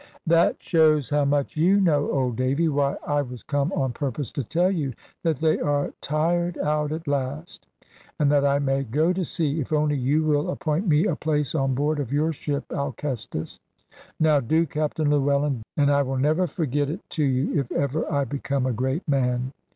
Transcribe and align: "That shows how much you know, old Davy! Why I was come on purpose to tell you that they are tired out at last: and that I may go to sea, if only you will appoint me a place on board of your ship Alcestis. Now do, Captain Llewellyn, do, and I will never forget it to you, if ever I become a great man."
"That 0.25 0.55
shows 0.63 1.11
how 1.11 1.25
much 1.25 1.55
you 1.55 1.79
know, 1.79 2.09
old 2.09 2.35
Davy! 2.35 2.67
Why 2.67 2.95
I 3.05 3.21
was 3.21 3.43
come 3.43 3.71
on 3.73 3.93
purpose 3.93 4.31
to 4.31 4.43
tell 4.43 4.71
you 4.71 4.93
that 5.21 5.37
they 5.37 5.59
are 5.59 5.93
tired 6.01 6.57
out 6.57 6.91
at 6.91 7.07
last: 7.07 7.67
and 8.19 8.31
that 8.31 8.43
I 8.43 8.57
may 8.57 8.83
go 8.83 9.13
to 9.13 9.23
sea, 9.23 9.59
if 9.61 9.71
only 9.71 9.95
you 9.95 10.23
will 10.23 10.49
appoint 10.49 10.87
me 10.87 11.05
a 11.05 11.15
place 11.15 11.53
on 11.53 11.75
board 11.75 11.99
of 11.99 12.11
your 12.11 12.33
ship 12.33 12.65
Alcestis. 12.73 13.59
Now 14.19 14.39
do, 14.39 14.65
Captain 14.65 15.07
Llewellyn, 15.11 15.57
do, 15.57 15.61
and 15.77 15.91
I 15.91 16.01
will 16.01 16.17
never 16.17 16.47
forget 16.47 16.89
it 16.89 17.07
to 17.11 17.23
you, 17.23 17.59
if 17.59 17.71
ever 17.71 18.11
I 18.11 18.23
become 18.23 18.65
a 18.65 18.73
great 18.73 19.07
man." 19.07 19.53